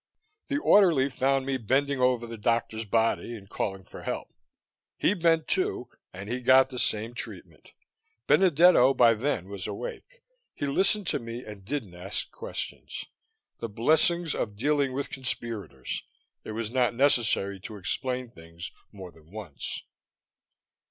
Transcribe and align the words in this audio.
The 0.47 0.57
orderly 0.57 1.11
found 1.11 1.45
me 1.45 1.57
bending 1.57 1.99
over 1.99 2.25
the 2.25 2.35
doctor's 2.35 2.85
body 2.85 3.35
and 3.35 3.47
calling 3.47 3.83
for 3.83 4.01
help. 4.01 4.33
He 4.97 5.13
bent, 5.13 5.47
too, 5.47 5.89
and 6.11 6.27
he 6.27 6.41
got 6.41 6.69
the 6.69 6.79
same 6.79 7.13
treatment. 7.13 7.73
Benedetto 8.25 8.95
by 8.95 9.13
then 9.13 9.47
was 9.47 9.67
awake; 9.67 10.23
he 10.55 10.65
listened 10.65 11.05
to 11.05 11.19
me 11.19 11.45
and 11.45 11.63
didn't 11.63 11.93
ask 11.93 12.31
questions. 12.31 13.05
The 13.59 13.69
blessings 13.69 14.33
of 14.33 14.55
dealing 14.55 14.93
with 14.93 15.11
conspirators 15.11 16.01
it 16.43 16.53
was 16.53 16.71
not 16.71 16.95
necessary 16.95 17.59
to 17.59 17.77
explain 17.77 18.27
things 18.31 18.71
more 18.91 19.11
than 19.11 19.29
once. 19.29 19.83